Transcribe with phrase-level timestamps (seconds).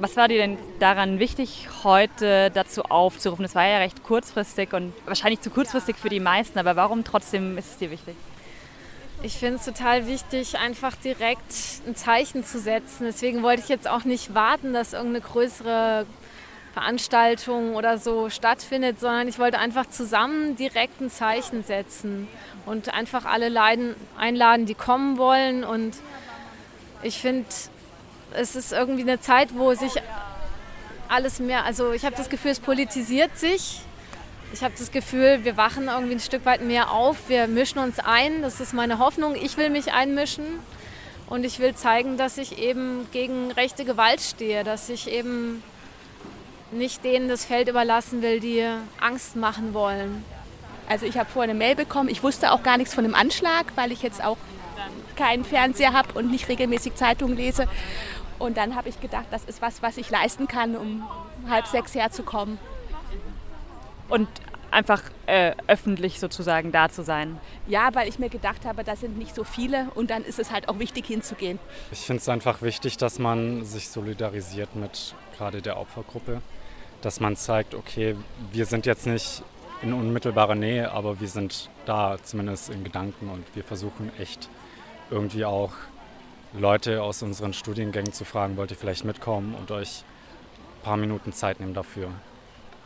[0.00, 3.42] Was war dir denn daran wichtig, heute dazu aufzurufen?
[3.42, 7.58] Das war ja recht kurzfristig und wahrscheinlich zu kurzfristig für die meisten, aber warum trotzdem
[7.58, 8.14] ist es dir wichtig?
[9.24, 11.52] Ich finde es total wichtig, einfach direkt
[11.84, 13.06] ein Zeichen zu setzen.
[13.06, 16.06] Deswegen wollte ich jetzt auch nicht warten, dass irgendeine größere
[16.74, 22.28] Veranstaltung oder so stattfindet, sondern ich wollte einfach zusammen direkt ein Zeichen setzen
[22.66, 25.64] und einfach alle Leiden, einladen, die kommen wollen.
[25.64, 25.96] Und
[27.02, 27.46] ich finde,
[28.34, 29.92] es ist irgendwie eine Zeit, wo sich
[31.08, 33.82] alles mehr, also ich habe das Gefühl, es politisiert sich
[34.52, 37.28] ich habe das Gefühl, wir wachen irgendwie ein Stück weit mehr auf.
[37.28, 38.42] Wir mischen uns ein.
[38.42, 39.34] Das ist meine Hoffnung.
[39.34, 40.44] Ich will mich einmischen.
[41.28, 45.62] Und ich will zeigen, dass ich eben gegen rechte Gewalt stehe, dass ich eben
[46.70, 48.66] nicht denen das Feld überlassen will, die
[48.98, 50.24] Angst machen wollen.
[50.88, 52.08] Also ich habe vorher eine Mail bekommen.
[52.08, 54.38] Ich wusste auch gar nichts von dem Anschlag, weil ich jetzt auch
[55.18, 57.66] keinen Fernseher habe und nicht regelmäßig Zeitungen lese.
[58.38, 61.02] Und dann habe ich gedacht, das ist was, was ich leisten kann, um
[61.48, 62.58] halb sechs herzukommen
[64.08, 64.28] und
[64.70, 67.38] einfach äh, öffentlich sozusagen da zu sein.
[67.66, 70.52] Ja, weil ich mir gedacht habe, da sind nicht so viele und dann ist es
[70.52, 71.58] halt auch wichtig hinzugehen.
[71.90, 76.42] Ich finde es einfach wichtig, dass man sich solidarisiert mit gerade der Opfergruppe,
[77.00, 78.16] dass man zeigt, okay,
[78.52, 79.42] wir sind jetzt nicht
[79.82, 84.48] in unmittelbarer Nähe, aber wir sind da zumindest in Gedanken und wir versuchen echt
[85.10, 85.72] irgendwie auch
[86.52, 90.04] Leute aus unseren Studiengängen zu fragen, wollt ihr vielleicht mitkommen und euch
[90.78, 92.10] ein paar Minuten Zeit nehmen dafür.